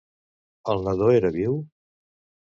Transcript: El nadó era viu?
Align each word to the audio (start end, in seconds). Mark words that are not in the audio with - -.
El 0.73 0.81
nadó 0.87 1.09
era 1.17 1.31
viu? 1.35 1.59